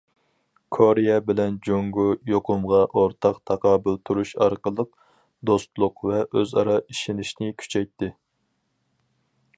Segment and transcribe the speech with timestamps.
[0.75, 4.91] كورېيە بىلەن جۇڭگو يۇقۇمغا ئورتاق تاقابىل تۇرۇش ئارقىلىق،
[5.51, 8.15] دوستلۇق ۋە ئۆز ئارا ئىشىنىشنى كۈچەيتتى.